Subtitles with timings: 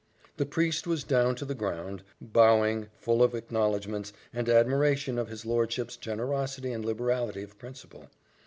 [0.37, 5.45] The priest was down to the ground, bowing, full of acknowledgments, and admiration of his
[5.45, 8.09] lordship's generosity and liberality of principle.